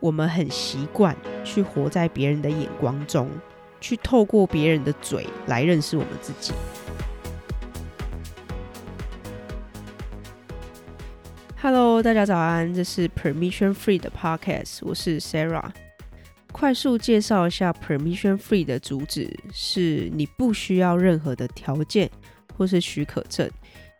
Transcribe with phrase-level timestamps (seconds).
[0.00, 3.28] 我们很习惯去活在别人的眼光中，
[3.80, 6.52] 去透过别人的嘴来认识我们自己。
[11.60, 15.68] Hello，大家早安，这是 Permission Free 的 Podcast，我是 Sarah。
[16.52, 22.08] 快速介绍一下 Permission Free 的主旨：是你不需要任何的条件
[22.56, 23.50] 或是许可证，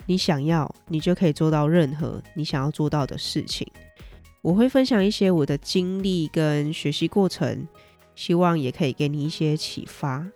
[0.06, 3.66] 你想要，你就可以做到任何你想要做到的事情。
[4.48, 7.68] 我会分享一些我的经历跟学习过程，
[8.14, 10.26] 希望也可以给你一些启发。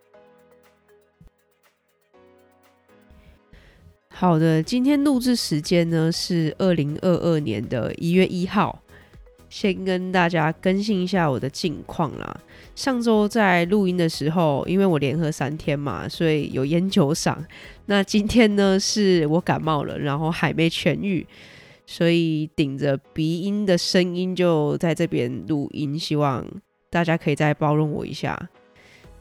[4.11, 8.83] 好的，今天录制时间呢是二零二二年的一月一号，
[9.49, 12.39] 先跟大家更新一下我的近况啦。
[12.75, 17.39] 上周在录音的时候，因为我连喝三天嘛，所以有烟酒嗓。
[17.87, 21.27] 那今天呢是我感冒了，然后还没痊愈。
[21.93, 26.43] 所以顶着鼻音的声音就在这边录音，希望
[26.89, 28.49] 大家可以再包容我一下。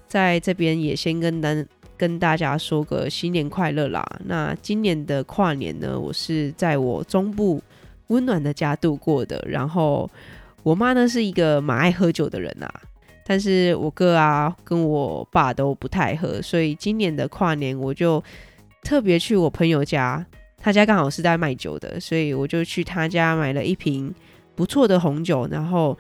[0.08, 1.50] 在这边也先跟大
[1.98, 4.02] 跟大家说个新年快乐啦。
[4.24, 7.62] 那今年的跨年呢，我是在我中部
[8.08, 9.46] 温暖的家度过的。
[9.46, 10.10] 然后
[10.64, 12.72] 我妈呢是一个蛮爱喝酒的人啊，
[13.26, 18.24] 但是我哥啊跟我爸都不太喝，所以今年的跨年我就
[18.82, 20.26] 特别去我朋友家。
[20.62, 24.14] 他家刚好是在卖酒的，所以我就去他家买了一瓶
[24.54, 25.98] 不错的红酒，然后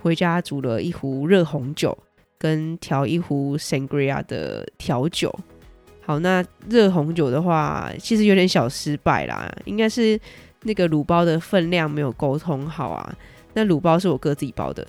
[0.00, 1.96] 回家煮了一壶热红酒，
[2.38, 5.36] 跟调一壶 Sangria 的调酒。
[6.02, 10.18] 好，那热红酒的话，其实有点小失败啦，应该是
[10.62, 13.16] 那个卤包的分量没有沟通好啊。
[13.52, 14.86] 那卤包是我哥自己包的，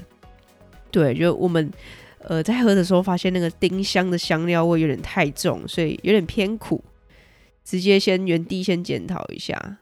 [0.91, 1.71] 对，就我们
[2.19, 6.83] 呃在喝的时候发现那个丁香的香料味有点太重，所以有点偏苦。
[7.63, 9.77] 直接先原地先检讨一下，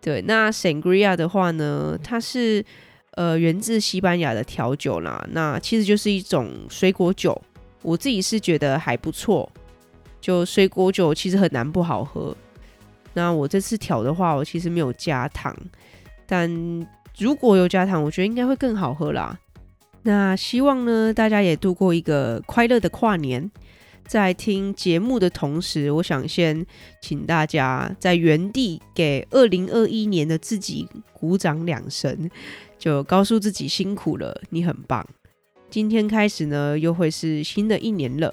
[0.00, 2.64] 对，那 Sangria 的话呢，它是
[3.12, 7.40] 呃源自西班牙的调酒啦，那其实就是一种水果酒，
[7.82, 9.50] 我自己是觉得还不错，
[10.20, 12.34] 就水果酒其实很难不好喝。
[13.12, 15.54] 那我这次调的话，我其实没有加糖，
[16.26, 16.48] 但
[17.18, 19.38] 如果有加糖，我觉得应该会更好喝啦。
[20.02, 23.50] 那希望呢，大家也度过一个快乐的跨年。
[24.06, 26.64] 在听节目的同时，我想先
[27.02, 32.30] 请大家在原地给二零二一年的自己鼓掌两声，
[32.78, 35.06] 就告诉自己辛苦了，你很棒。
[35.68, 38.32] 今天开始呢，又会是新的一年了。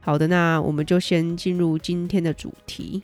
[0.00, 3.02] 好的，那我们就先进入今天的主题。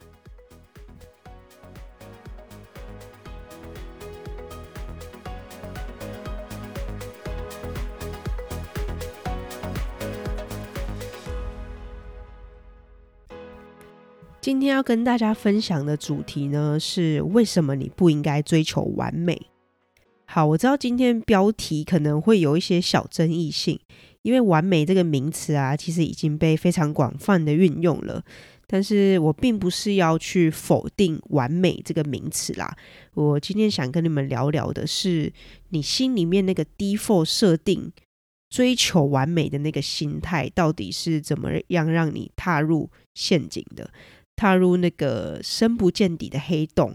[14.46, 19.50] 今天要跟大家分享的主题呢，是为什么你不应该追求完美。
[20.24, 23.76] 好，我知道今天标题可能会有一些小争议性，
[24.22, 28.22] 因为“完美”这个名词啊，其实已经被非常广泛的运用了。
[28.68, 32.72] 但是我并不是要去否定“完美”这个名词啦。
[33.14, 35.32] 我今天想跟你们聊聊的是，
[35.70, 37.90] 你心里面那个 default 设定
[38.48, 43.90] 追求完美的那个心态，到底是怎么样让你踏入陷阱的？
[44.36, 46.94] 踏入那个深不见底的黑洞，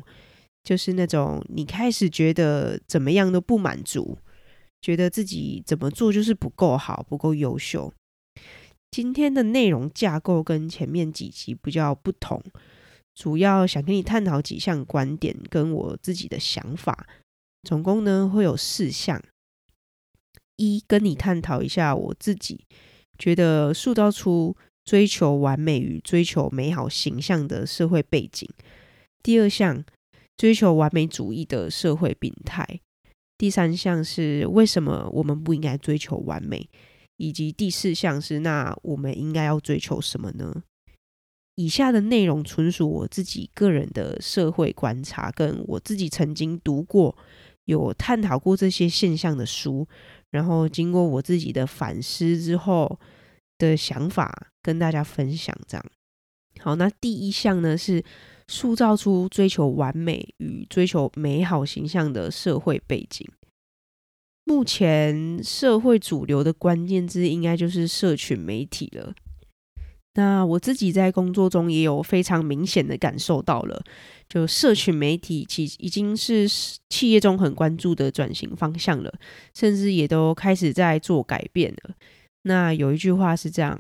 [0.64, 4.18] 就是那种你开始觉得怎么样都不满足，
[4.80, 7.92] 觉得自己怎么做就是不够好、不够优秀。
[8.92, 12.42] 今天的内容架构跟前面几集比较不同，
[13.16, 17.08] 主要想跟你探讨几项观点跟我自己的想法，
[17.64, 19.22] 总共呢会有四项。
[20.58, 22.66] 一，跟你探讨一下我自己
[23.18, 24.56] 觉得塑造出。
[24.84, 28.50] 追求完美与追求美好形象的社会背景。
[29.24, 29.84] 第二项，
[30.36, 32.80] 追求完美主义的社会病态。
[33.38, 36.70] 第三项是为什么我们不应该追求完美，
[37.18, 40.64] 以及第四项是那我们应该要追求什么呢？
[41.56, 47.16] 以下的内容纯属我自己个人的社会观察，跟我自己曾经读过、
[47.66, 49.88] 有探讨过这些现象的书，
[50.32, 53.00] 然后经过我自己的反思之后
[53.58, 54.51] 的想法。
[54.62, 55.86] 跟大家分享这样。
[56.60, 58.04] 好，那第一项呢是
[58.48, 63.28] 塑造出追求完美与追求美好形象的社会背景。
[64.44, 69.14] 目前社会主流的关键字应该就是社群媒体了。
[70.16, 73.82] 那我自己在工作中也有非常明显的感受到了，
[74.28, 76.46] 就社群媒体其已经是
[76.90, 79.14] 企业中很关注的转型方向了，
[79.56, 81.96] 甚至也都开始在做改变了。
[82.42, 83.80] 那有一句话是这样。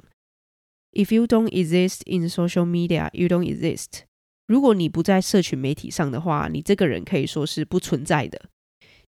[0.93, 4.03] If you don't exist in social media, you don't exist.
[4.47, 8.49] 如果你不在社群媒体上的话，你这个人可以说是不存在的。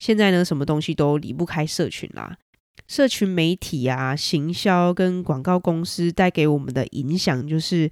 [0.00, 2.38] 现在呢，什么东西都离不开社群啦。
[2.86, 7.90] 社群媒体啊，行销跟广告公司带给我们的影响，就是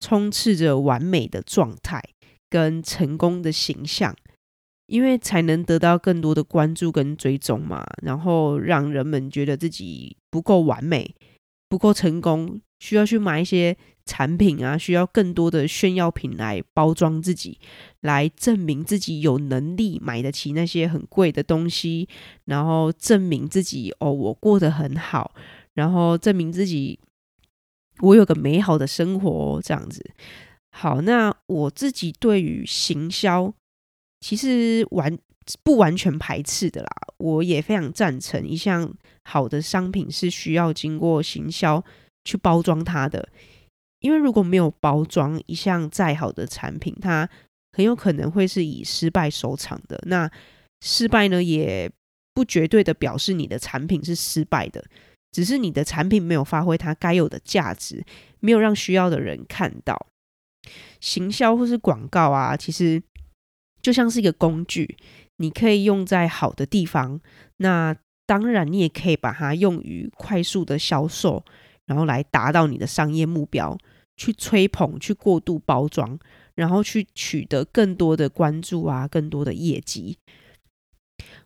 [0.00, 2.02] 充斥着完美的状态
[2.48, 4.16] 跟成功的形象，
[4.86, 11.14] 因为才能得到更多的关注跟追踪嘛，然后让人们觉得自己不够完美，
[11.70, 13.74] 不够成功，需要去买一些。
[14.06, 17.60] 产品啊，需要更多的炫耀品来包装自己，
[18.00, 22.08] 来证明自己有能力买得起那些很贵的东西，
[22.46, 25.32] 然后证明自己哦，我过得很好，
[25.74, 26.98] 然后证明自己
[28.00, 30.04] 我有个美好的生活，这样子。
[30.72, 33.54] 好，那我自己对于行销
[34.20, 35.16] 其实完
[35.62, 38.92] 不完全排斥的啦，我也非常赞成一项
[39.24, 41.84] 好的商品是需要经过行销
[42.24, 43.28] 去包装它的。
[44.00, 47.28] 因为如果没有包装一项再好的产品，它
[47.72, 50.02] 很有可能会是以失败收场的。
[50.06, 50.30] 那
[50.80, 51.90] 失败呢，也
[52.32, 54.82] 不绝对的表示你的产品是失败的，
[55.32, 58.02] 只是你的产品没有发挥它该有的价值，
[58.38, 60.06] 没有让需要的人看到。
[61.00, 63.02] 行销或是广告啊，其实
[63.82, 64.96] 就像是一个工具，
[65.36, 67.20] 你可以用在好的地方。
[67.58, 67.94] 那
[68.30, 71.44] 当然，你也可以把它用于快速的销售。
[71.86, 73.76] 然后来达到你的商业目标，
[74.16, 76.16] 去吹捧，去过度包装，
[76.54, 80.16] 然后去取得更多的关注啊，更多的业绩。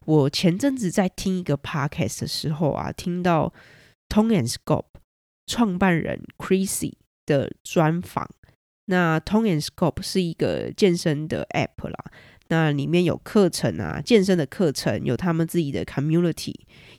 [0.04, 3.54] 我前阵子在听一个 podcast 的时候啊，听到
[4.10, 5.00] Tone and Scope
[5.46, 6.92] 创办人 Chrissy
[7.24, 8.28] 的专访。
[8.84, 12.04] 那 Tone and Scope 是一个健身的 app 啦，
[12.48, 16.54] 那里面有课程啊，健身的课程，有他们自己的 community，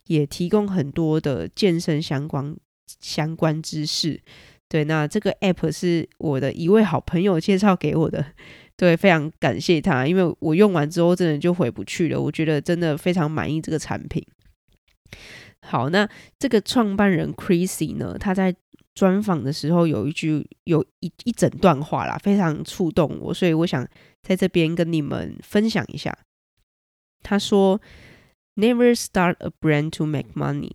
[0.08, 2.56] 也提供很多的健身相关。
[3.00, 4.22] 相关知识，
[4.70, 8.24] 对，那这个 app 是我的一位好朋友介绍给我的，
[8.78, 14.24] 对，非常感谢他，因为我用完之后真的就回不去了，我觉得真的非常满意这个产品。
[15.62, 16.08] 好，那
[16.38, 18.56] 这个创办人 Chrissy 呢，他在
[18.95, 23.87] 专访的时候有一句，有一一整段话啦，非常触动我，所以我想
[24.23, 26.17] 在这边跟你们分享一下。
[27.23, 27.81] 他说：“
[28.57, 30.73] Never start a brand to make money。”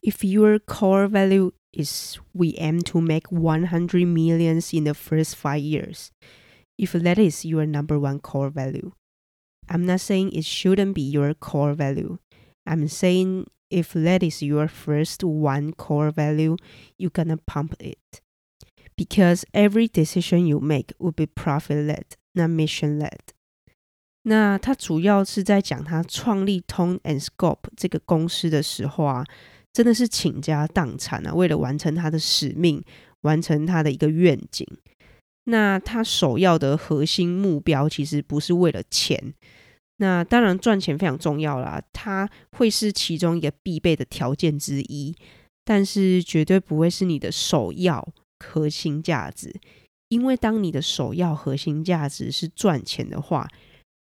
[0.00, 5.60] If your core value is we aim to make 100 millions in the first five
[5.60, 6.08] years,
[6.76, 8.92] if that is your number one core value,
[9.66, 12.18] I'm not saying it shouldn't be your core value.
[12.64, 16.56] I'm saying if that is your first one core value,
[16.96, 18.20] you're gonna pump it.
[18.96, 22.04] Because every decision you make will be profit led,
[22.34, 23.34] not mission led.
[24.22, 29.24] 那他主要是在讲他创立 Tone and Scope 这个公司的时候啊。
[29.70, 31.32] 真的是倾家荡产啊！
[31.32, 32.82] 为了完成他的使命，
[33.20, 34.66] 完成他的一个愿景，
[35.44, 39.34] 那他首要的核心目标其实不是为了钱。
[39.97, 45.15] 那当然赚钱非常重要啦，它会是其中一个必备的条件之一，
[45.63, 48.07] 但是绝对不会是你的首要
[48.39, 49.53] 核心价值。
[50.09, 53.47] 因为当你的首要核心价值是赚钱的话，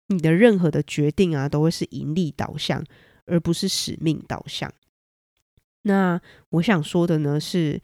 [0.07, 2.83] 你的任何的决定啊，都会是盈利导向，
[3.25, 4.71] 而不是使命导向。
[5.83, 7.81] 那我想说的呢，是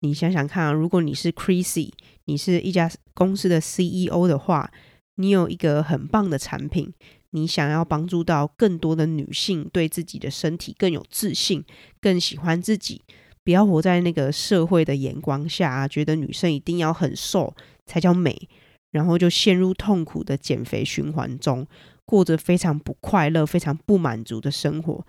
[0.00, 1.92] 你想想看啊，如果你是 Crazy，
[2.24, 4.72] 你是一家公司的 CEO 的话，
[5.16, 6.92] 你有一个很棒的产品，
[7.30, 11.64] 你想要帮助到更多的女性对自己的身体更有自信，
[12.00, 13.02] 更喜欢自己，
[13.44, 17.54] 不要活在那个社会的眼光下啊，觉得女生一定要很瘦
[17.86, 18.48] 才叫美，
[18.90, 21.66] 然后就陷入痛苦的减肥循环中，
[22.04, 25.06] 过着非常不快乐、非常不满足的生活。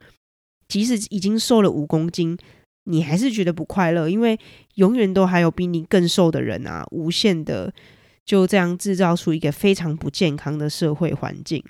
[0.68, 2.38] 即使已经瘦了五公斤，
[2.86, 4.40] 你还是觉得不快乐，因为
[4.76, 6.86] 永远都还有比你更瘦的人啊！
[6.92, 7.74] 无限的
[8.24, 11.64] 就这样制造出一个非常不健康的社会环境。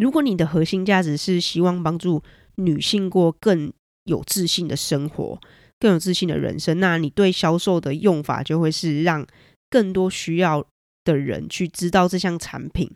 [0.00, 2.22] 如果你的核心价值是希望帮助
[2.56, 3.70] 女性过更
[4.04, 5.38] 有自信的生活、
[5.78, 9.26] 更有自信的人生，那你对销售的用法就会是让
[9.68, 10.64] 更多需要
[11.04, 12.90] 的人去知道这项产品。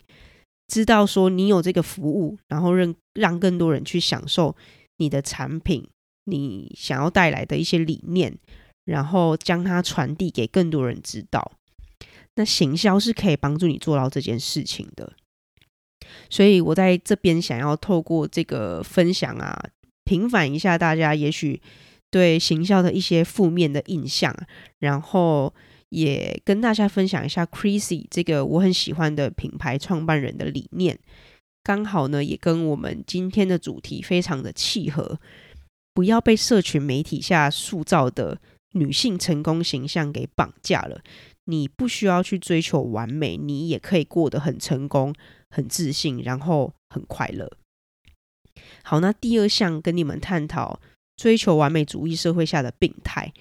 [0.67, 4.55] 知道说你有这个服务，然后让让更多人去享受
[4.97, 5.87] 你的产品，
[6.23, 8.35] 你想要带来的一些理念，
[8.83, 11.51] 然后将它传递给更多人知道。
[12.33, 15.13] 那行销是可以帮助你做到这件事情的。
[16.29, 19.57] 所以我在这边想要透过这个分享啊，
[20.03, 21.61] 平反一下大家也许
[22.09, 24.35] 对行销的一些负面的印象，
[24.79, 25.53] 然后。
[25.89, 30.99] 也跟大家分享一下 Chrissy 这个我很喜欢的品牌创办人的理念，
[31.63, 35.17] 刚好呢也跟我们今天的主题非常的契合。
[35.93, 38.37] 不要被社群媒体下塑造的
[38.73, 40.99] 女性成功形象给绑架了。
[41.45, 45.13] 你不需要去追求完美，你也可以过得很成功、
[45.49, 47.51] 很自信，然后很快乐。
[48.83, 50.79] 好，那第二项跟你们探讨
[51.15, 53.33] 追求完美主义社会下的病态。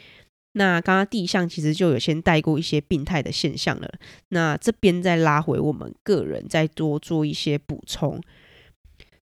[0.56, 3.92] 那刚刚第一项其实就有先带过一些病态的现象了。
[4.28, 8.20] 那这边再拉回我们个人，再多做一些补充，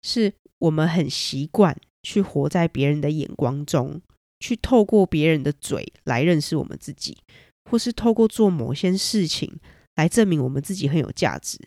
[0.02, 4.02] 是我们很习惯去活在别人的眼光中，
[4.40, 7.16] 去透过别人的嘴来认识我们自己，
[7.71, 9.52] 或是透过做某些事情
[9.97, 11.59] 来证明我们自己很有价值。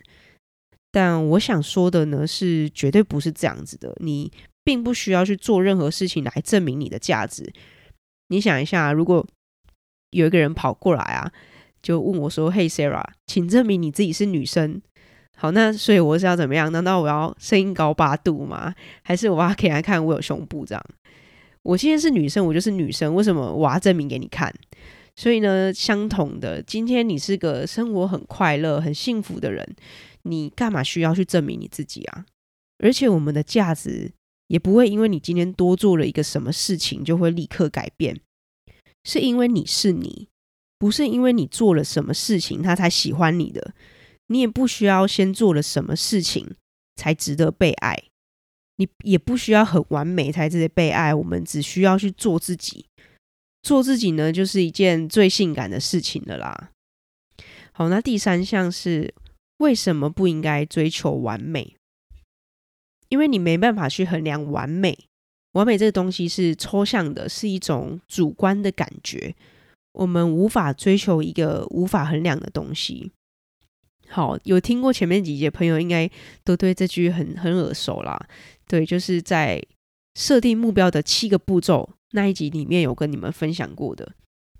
[0.92, 3.96] 但我想说的呢，是绝对不是这样子的。
[4.00, 4.32] 你
[4.64, 7.52] 并不需要去做任何事情来证明你的价值。
[8.30, 9.26] 你想一下，如果
[10.12, 11.32] 有一个人跑过来啊，
[11.82, 14.82] 就问我说：“Hey Sarah，请证明你自己是女生。”
[15.38, 16.72] 好，那所以我是要怎么样？
[16.72, 18.74] 难道我要声音高八度吗？
[19.04, 20.86] 还是我要给他看我有胸部这样？
[21.62, 24.54] 我现在是女生，我就是女生，为什么我要证明给你看？
[25.16, 29.76] 所以呢，相同的，今天你是个生活很快乐、很幸福的人，
[30.24, 32.26] 你干嘛需要去证明你自己啊？
[32.80, 34.12] 而且我们的价值
[34.48, 38.20] 也不会因为你今天多做了一个什么事情就会立刻改变。
[39.06, 40.28] 是因为你是你，
[40.78, 43.74] 不是因为你做了什么事情他才喜欢你的。
[44.28, 46.56] 你也不需要先做了什么事情
[46.96, 47.96] 才值得被爱，
[48.78, 51.14] 你也不需要很完美才值得被爱。
[51.14, 52.88] 我们只需要去做自己，
[53.66, 56.70] 做自己呢，就是一件最性感的事情了啦。
[57.72, 59.12] 好，那第三项是
[59.58, 61.76] 为什么不应该追求完美？
[63.10, 64.96] 因为你没办法去衡量完美。
[65.54, 69.34] 完美这个东西是抽象的，是一种主观的感觉。
[69.94, 73.12] 我们无法追求一个无法衡量的东西。
[74.10, 76.08] 好，有听过前面几节朋友，应该
[76.44, 78.28] 都对这句很很耳熟啦。
[78.68, 79.60] 对，就是在
[80.14, 84.14] 设定目标的七个步骤那一集里面有跟你们分享过的。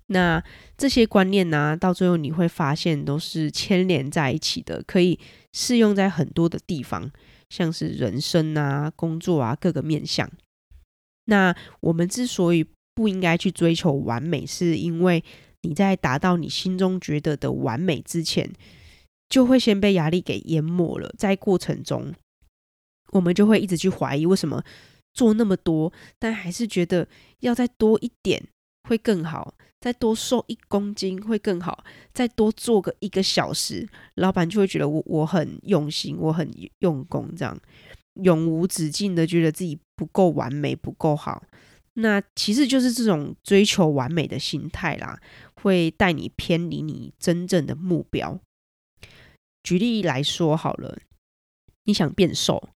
[0.08, 0.40] 那
[0.76, 5.18] 这些观念呢、到最后你会发现都是牵连在一起的，可以
[5.52, 7.10] 适用在很多的地方，
[7.50, 10.30] 像是人生啊、工作啊各个面向。
[11.24, 15.24] 那我们之所以不应该去追求完美，是因为
[15.62, 18.48] 你在达到你心中觉得的完美之前，
[19.28, 21.12] 就会先被压力给淹没了。
[21.18, 22.14] 在过程中，
[23.10, 24.62] 我们就会一直去怀疑为什么
[25.16, 27.08] 做那么多，但还是觉得
[27.40, 28.40] 要再多一点
[28.86, 31.82] 会更好，再多瘦一公斤会更好，
[32.12, 36.48] 再多做个一个小时，老板就会觉得我我很用心，我很
[36.80, 37.58] 用功，这样。
[38.22, 41.42] 永无止境的觉得自己不够完美，不够好，
[41.94, 45.20] 那其实就是这种追求完美的心态啦，
[45.56, 48.40] 会带你偏离你真正的目标。
[49.62, 50.98] 举例来说好了，
[51.84, 52.70] 你想变瘦，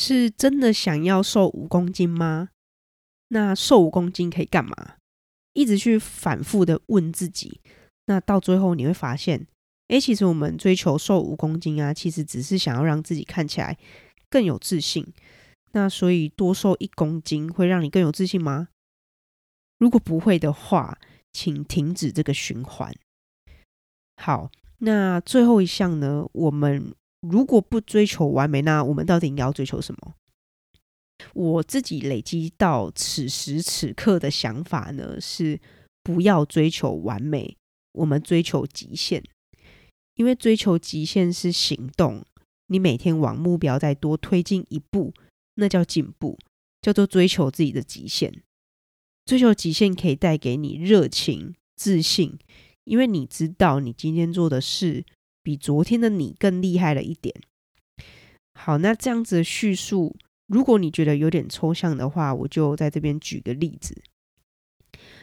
[0.00, 2.50] 是真的想要瘦五公斤吗？
[3.30, 4.94] 那瘦五公斤可以干嘛？
[5.54, 7.60] 一直去反复的问自己，
[8.06, 9.44] 那到最后你会发现，
[9.88, 13.76] 诶，其实我们追求瘦五公斤啊，其实只是想要让自己看起来。
[14.30, 15.04] 更有自信，
[15.72, 18.68] 那所以多瘦一公斤会让你更有自信吗？
[19.78, 20.98] 如果不会的话，
[21.32, 22.94] 请停止这个循环。
[24.16, 26.28] 好，那最后一项呢？
[26.32, 30.14] 我们如果不追求完美，那我们到底应该要追求什么？
[31.34, 35.60] 我自己累积到此时此刻的想法呢，是
[36.02, 37.56] 不要追求完美，
[37.92, 39.24] 我们追求极限，
[40.14, 42.24] 因为追求极限是行动。
[42.68, 45.12] 你每天往目标再多推进一步，
[45.54, 46.38] 那叫进步，
[46.80, 48.42] 叫做追求自己的极限。
[49.24, 52.38] 追求极限可以带给你热情、自信，
[52.84, 55.04] 因为你知道你今天做的事
[55.48, 57.34] 比昨天的你更厉害了一点。
[58.52, 60.14] 好，那这样子的叙述，
[60.46, 63.98] 如果你觉得有点抽象的话，我就在这边举个例子。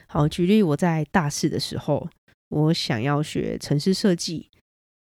[0.07, 2.09] 好，举例我在大四的时候，
[2.49, 4.49] 我想要学城市设计。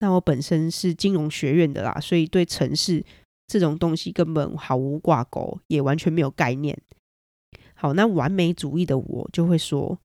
[0.00, 3.04] 那我本身是金融学院的啦，所以对城市
[3.46, 6.76] 这种东西根本毫无挂钩，也完全没有概念。
[7.74, 10.00] 好，那完美主义的我就会说，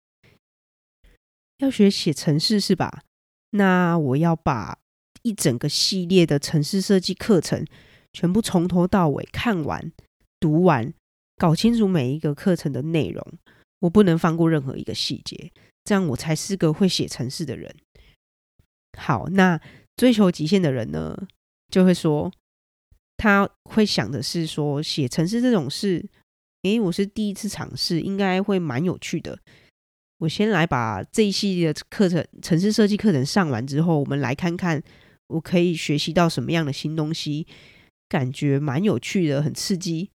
[1.57, 3.01] 要学写城市是吧？
[3.51, 4.77] 那我要把
[5.27, 7.65] 一整个系列的城市设计课程
[8.13, 9.91] 全部从头到尾看完、
[10.39, 10.93] 读完，
[11.37, 13.25] 搞清楚每一个课程的内容，
[13.79, 15.51] 我不能放过任何一个细节，
[15.83, 17.75] 这样我才是个会写城市的人。
[18.97, 19.59] 好，那。
[19.97, 21.17] 追求极限的人呢，
[21.71, 22.31] 就会说，
[23.17, 26.07] 他会想的是说，写城市这种事，
[26.61, 29.39] 诶，我是第一次尝试，应该会蛮有趣的。
[30.19, 34.79] 我先来把这一系列的课程，城市设计课程上完之后，我们来看看
[35.27, 37.47] 我可以学习到什么样的新东西，
[38.09, 40.09] 感觉蛮有趣的，很刺激。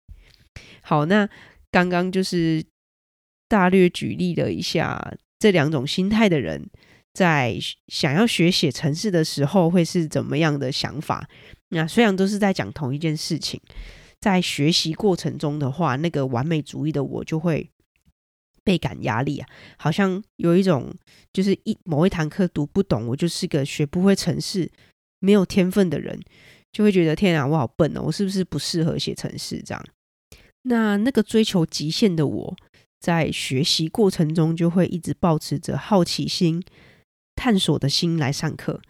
[0.82, 1.28] 好，那
[1.70, 2.64] 刚刚就是
[3.48, 6.68] 大略举例了一下这两种心态的人。
[7.14, 11.28] 在想要学写程式的时候，会是怎么样的想法？
[11.70, 13.60] 那虽然都是在讲同一件事情，
[14.20, 17.68] 在学习过程中的话，那个完美主义的我就会
[18.62, 19.48] 倍感压力啊，
[19.78, 20.94] 好像有一种
[21.32, 24.70] 就是一某一堂课读不懂，我就是个学不会程式、
[25.20, 26.20] 没有天分的人，
[26.72, 29.84] 就会觉得天啊，我好笨哦，我是不是不适合写程式这样？
[30.62, 32.56] 那那个追求极限的我，
[33.00, 36.62] 在学习过程中就会一直保持着好奇心、
[37.34, 38.80] 探索的心来上课。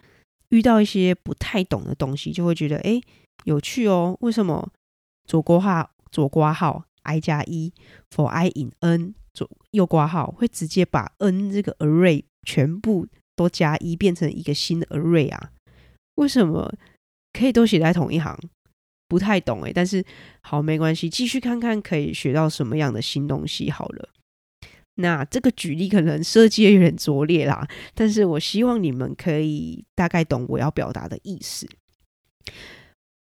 [0.49, 3.01] 遇到一些不太懂的东西，就会觉得诶
[3.43, 4.17] 有趣哦。
[4.21, 4.67] 为什么
[5.25, 7.71] 左括号左括号 i 加一
[8.09, 15.51] for i in n 左右括号会直接把 n 这个 array 全部都加一变成一个新的 array 啊？
[16.19, 16.71] 为什么
[17.33, 18.37] 可以都写在同一行？
[19.07, 20.05] 不太懂诶，但是
[20.41, 24.09] 好没关系，继续看看可以学到什么样的新东西好了。
[24.95, 31.67] 那这个举例可能设计的有点拙劣啦，但是我希望你们可以大概懂我要表达的意思。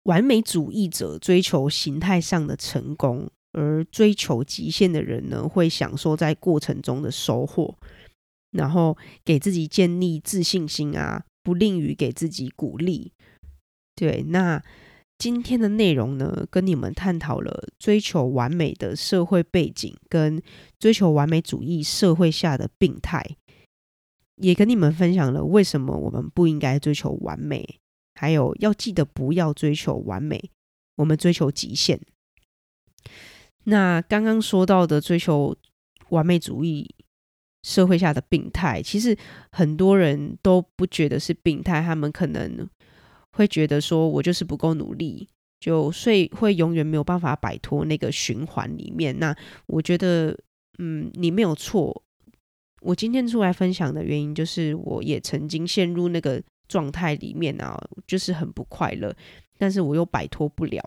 [0.05, 7.77] 完美主义者追求形态上的成功，而追求极限的人呢，会享受在过程中的收获，
[8.53, 13.13] 然后给自己建立自信心啊，不吝于给自己鼓励。
[13.95, 14.61] 对，那。
[15.17, 20.43] 今天的内容呢，跟你们探讨了追求完美的社会背景跟
[20.81, 23.25] 追求完美主义社会下的病态，
[24.35, 27.79] 也跟你们分享了为什么我们不应该追求完美，
[28.17, 30.51] 还有要记得不要追求完美，
[30.97, 32.01] 我们追求极限。
[33.63, 35.57] 那刚刚说到的追求
[36.09, 36.93] 完美主义
[37.65, 39.17] 社会下的病态，其实
[39.51, 42.69] 很多人都不觉得是病态，他们可能。
[43.37, 45.29] 会觉得说我就是不够努力，
[45.59, 49.19] 就所以会永远没有办法摆脱那个循环里面。
[49.19, 50.39] 那我觉得，
[50.79, 52.05] 嗯，你没有错。
[52.81, 59.13] 我今天出来分享的原因，就是我也曾经陷入那个状态里面啊，就是很不快乐，
[59.59, 60.81] 但是我又摆脱不了。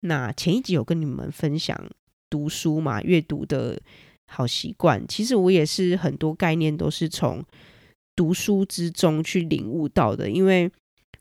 [0.00, 1.80] 那前一集有跟你们分享
[2.28, 3.80] 读书嘛，阅读的
[4.28, 5.04] 好习惯。
[5.08, 7.44] 其实我也是很多概念都是从
[8.14, 10.70] 读书之中去领悟到的，因为。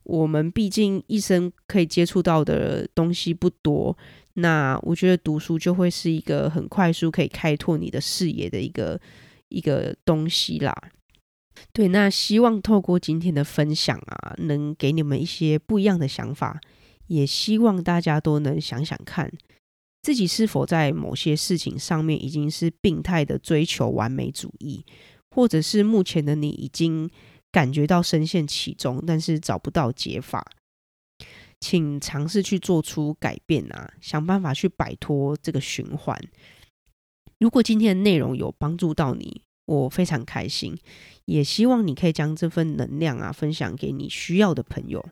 [0.10, 3.94] 我们毕竟一生可以接触到的东西不多，
[4.36, 8.98] 那我觉得读书就会是一个很快速可以开拓你的视野的一个
[9.50, 10.74] 一个东西啦。
[11.74, 16.58] 对，那希望透过今天的分享啊，能给你们一些不一样的想法，
[17.08, 19.30] 也希望大家都能想想看，
[20.08, 24.86] 自己是否在某些事情上面已经是病态的追求完美主义，
[25.32, 27.10] 或者是目前的你已经。
[27.50, 30.46] 感觉到深陷其中，但是找不到解法，
[31.60, 36.20] 请尝试去做出改变啊，想办法去摆脱这个循环。
[37.40, 40.78] 如果今天的内容有帮助到你，我非常开心，
[41.26, 45.04] 也希望你可以将这份能量啊分享给你需要的朋友。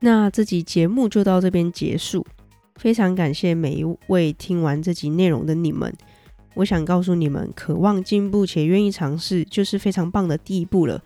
[0.00, 2.26] 那这集节目就到这边结束，
[2.76, 5.92] 非常感谢每一位听完这集内容的你们。
[6.54, 11.02] 我想告诉你们，渴望进步且愿意尝试，就是非常棒的第一步了。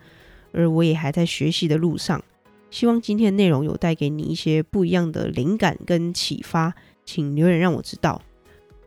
[0.52, 2.22] 而我也还在学习的路上。
[2.70, 8.20] 希望今天的内容有带给你一些不一样的灵感跟启发，请留言让我知道。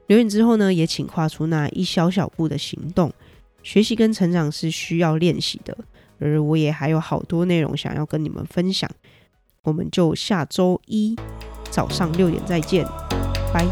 [0.08, 3.12] 留言之后呢，也请跨出那一小小步的行动。
[3.62, 5.78] 学习跟成长是需要练习的，
[6.20, 8.90] 而我也还有好多内容想要跟你们分享。
[9.64, 11.16] 我们就下周一
[11.74, 12.86] 早上六点再见，
[13.52, 13.66] 拜。